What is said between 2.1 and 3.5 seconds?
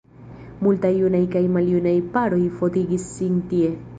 paroj fotigis sin